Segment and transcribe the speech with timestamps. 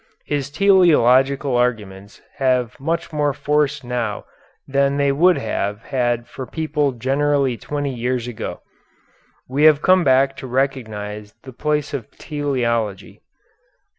[0.25, 4.25] His teleological arguments have much more force now
[4.67, 8.61] than they would have had for people generally twenty years ago.
[9.47, 13.21] We have come back to recognize the place of teleology.